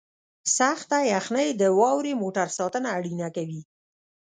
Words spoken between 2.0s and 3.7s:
موټر ساتنه اړینه کوي